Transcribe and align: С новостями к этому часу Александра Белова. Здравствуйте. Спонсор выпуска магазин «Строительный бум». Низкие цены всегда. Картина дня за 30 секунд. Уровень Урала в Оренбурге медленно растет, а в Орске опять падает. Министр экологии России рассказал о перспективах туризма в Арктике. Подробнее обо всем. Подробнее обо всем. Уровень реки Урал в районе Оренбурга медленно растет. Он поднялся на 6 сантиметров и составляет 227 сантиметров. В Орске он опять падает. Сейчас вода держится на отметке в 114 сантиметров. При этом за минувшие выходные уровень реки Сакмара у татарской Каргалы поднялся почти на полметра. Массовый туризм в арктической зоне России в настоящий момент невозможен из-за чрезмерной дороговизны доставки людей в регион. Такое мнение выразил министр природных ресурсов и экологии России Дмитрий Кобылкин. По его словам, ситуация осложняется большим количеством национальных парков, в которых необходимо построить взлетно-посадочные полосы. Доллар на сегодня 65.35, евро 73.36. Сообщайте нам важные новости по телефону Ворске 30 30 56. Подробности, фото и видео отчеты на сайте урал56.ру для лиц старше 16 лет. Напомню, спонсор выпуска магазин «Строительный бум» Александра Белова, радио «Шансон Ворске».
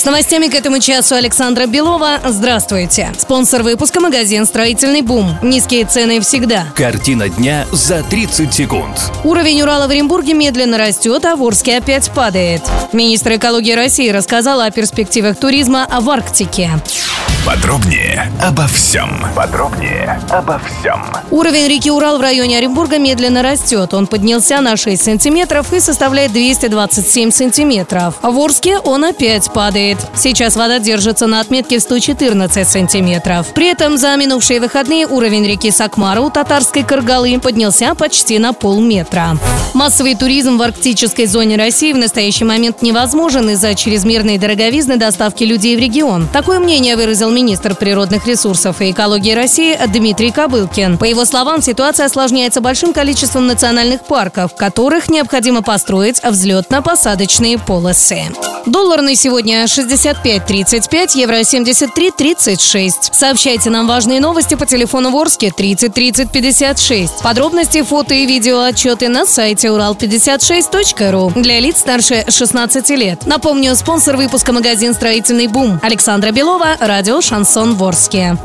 С 0.00 0.04
новостями 0.06 0.46
к 0.46 0.54
этому 0.54 0.78
часу 0.78 1.14
Александра 1.14 1.66
Белова. 1.66 2.20
Здравствуйте. 2.24 3.12
Спонсор 3.18 3.62
выпуска 3.62 4.00
магазин 4.00 4.46
«Строительный 4.46 5.02
бум». 5.02 5.36
Низкие 5.42 5.84
цены 5.84 6.20
всегда. 6.22 6.64
Картина 6.74 7.28
дня 7.28 7.66
за 7.70 8.02
30 8.02 8.50
секунд. 8.50 8.98
Уровень 9.24 9.60
Урала 9.60 9.88
в 9.88 9.90
Оренбурге 9.90 10.32
медленно 10.32 10.78
растет, 10.78 11.26
а 11.26 11.36
в 11.36 11.42
Орске 11.42 11.76
опять 11.76 12.10
падает. 12.12 12.62
Министр 12.94 13.36
экологии 13.36 13.72
России 13.72 14.08
рассказал 14.08 14.62
о 14.62 14.70
перспективах 14.70 15.36
туризма 15.36 15.86
в 16.00 16.08
Арктике. 16.08 16.70
Подробнее 17.46 18.30
обо 18.42 18.66
всем. 18.66 19.10
Подробнее 19.34 20.20
обо 20.28 20.60
всем. 20.60 21.02
Уровень 21.30 21.68
реки 21.68 21.90
Урал 21.90 22.18
в 22.18 22.20
районе 22.20 22.58
Оренбурга 22.58 22.98
медленно 22.98 23.42
растет. 23.42 23.94
Он 23.94 24.06
поднялся 24.06 24.60
на 24.60 24.76
6 24.76 25.02
сантиметров 25.02 25.72
и 25.72 25.80
составляет 25.80 26.32
227 26.32 27.30
сантиметров. 27.30 28.16
В 28.22 28.38
Орске 28.38 28.78
он 28.78 29.04
опять 29.04 29.50
падает. 29.52 29.96
Сейчас 30.14 30.54
вода 30.54 30.78
держится 30.78 31.26
на 31.26 31.40
отметке 31.40 31.78
в 31.78 31.82
114 31.82 32.68
сантиметров. 32.68 33.46
При 33.54 33.68
этом 33.68 33.96
за 33.96 34.14
минувшие 34.16 34.60
выходные 34.60 35.06
уровень 35.06 35.46
реки 35.46 35.70
Сакмара 35.70 36.20
у 36.20 36.28
татарской 36.28 36.82
Каргалы 36.82 37.40
поднялся 37.40 37.94
почти 37.94 38.38
на 38.38 38.52
полметра. 38.52 39.38
Массовый 39.72 40.14
туризм 40.14 40.58
в 40.58 40.62
арктической 40.62 41.26
зоне 41.26 41.56
России 41.56 41.92
в 41.92 41.96
настоящий 41.96 42.44
момент 42.44 42.82
невозможен 42.82 43.48
из-за 43.50 43.74
чрезмерной 43.74 44.36
дороговизны 44.36 44.96
доставки 44.98 45.44
людей 45.44 45.76
в 45.76 45.80
регион. 45.80 46.28
Такое 46.32 46.58
мнение 46.58 46.96
выразил 46.96 47.29
министр 47.30 47.74
природных 47.74 48.26
ресурсов 48.26 48.80
и 48.80 48.90
экологии 48.90 49.32
России 49.32 49.78
Дмитрий 49.88 50.30
Кобылкин. 50.30 50.98
По 50.98 51.04
его 51.04 51.24
словам, 51.24 51.62
ситуация 51.62 52.06
осложняется 52.06 52.60
большим 52.60 52.92
количеством 52.92 53.46
национальных 53.46 54.02
парков, 54.02 54.52
в 54.52 54.56
которых 54.56 55.08
необходимо 55.08 55.62
построить 55.62 56.20
взлетно-посадочные 56.22 57.58
полосы. 57.64 58.24
Доллар 58.66 59.00
на 59.00 59.16
сегодня 59.16 59.64
65.35, 59.64 61.10
евро 61.14 61.40
73.36. 61.40 62.92
Сообщайте 63.12 63.70
нам 63.70 63.86
важные 63.86 64.20
новости 64.20 64.54
по 64.54 64.66
телефону 64.66 65.10
Ворске 65.10 65.50
30 65.50 65.92
30 65.92 66.30
56. 66.30 67.22
Подробности, 67.22 67.82
фото 67.82 68.14
и 68.14 68.26
видео 68.26 68.60
отчеты 68.60 69.08
на 69.08 69.26
сайте 69.26 69.68
урал56.ру 69.68 71.32
для 71.40 71.60
лиц 71.60 71.78
старше 71.78 72.24
16 72.28 72.90
лет. 72.90 73.26
Напомню, 73.26 73.74
спонсор 73.76 74.16
выпуска 74.16 74.52
магазин 74.52 74.94
«Строительный 74.94 75.46
бум» 75.46 75.80
Александра 75.82 76.30
Белова, 76.30 76.76
радио 76.80 77.20
«Шансон 77.20 77.74
Ворске». 77.74 78.36